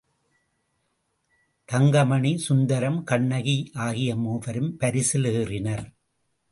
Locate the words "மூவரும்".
4.15-4.77